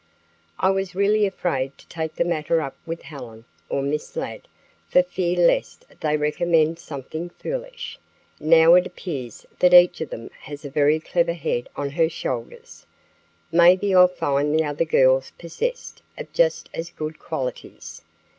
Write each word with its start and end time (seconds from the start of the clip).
"I 0.57 0.71
was 0.71 0.95
really 0.95 1.27
afraid 1.27 1.77
to 1.77 1.87
take 1.87 2.15
the 2.15 2.25
matter 2.25 2.59
up 2.59 2.75
with 2.87 3.03
Helen 3.03 3.45
or 3.69 3.83
Miss 3.83 4.15
Ladd 4.15 4.47
for 4.89 5.03
fear 5.03 5.37
lest 5.37 5.85
they 5.99 6.17
recommend 6.17 6.79
something 6.79 7.29
foolish. 7.29 7.99
Now 8.39 8.73
it 8.73 8.87
appears 8.87 9.45
that 9.59 9.75
each 9.75 10.01
of 10.01 10.09
them 10.09 10.31
has 10.41 10.65
a 10.65 10.71
very 10.71 10.99
clever 10.99 11.33
head 11.33 11.69
on 11.75 11.91
her 11.91 12.09
shoulders. 12.09 12.87
Maybe 13.51 13.93
I'll 13.93 14.07
find 14.07 14.55
the 14.57 14.63
other 14.63 14.85
girls 14.85 15.33
possessed 15.37 16.01
of 16.17 16.33
just 16.33 16.67
as 16.73 16.89
good 16.89 17.19
qualities. 17.19 18.01